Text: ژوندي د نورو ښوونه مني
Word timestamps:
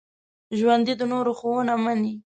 ژوندي 0.59 0.93
د 0.97 1.01
نورو 1.11 1.31
ښوونه 1.39 1.73
مني 1.83 2.13